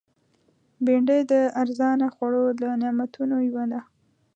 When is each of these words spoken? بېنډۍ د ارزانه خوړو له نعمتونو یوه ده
بېنډۍ 0.85 1.21
د 1.31 1.33
ارزانه 1.61 2.07
خوړو 2.15 2.43
له 2.61 2.71
نعمتونو 2.81 3.35
یوه 3.47 3.65
ده 3.71 3.81